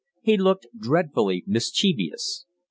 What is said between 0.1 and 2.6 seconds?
He looked dreadfully mischievous.